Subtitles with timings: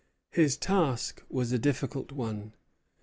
[0.31, 2.55] His task was a difficult one.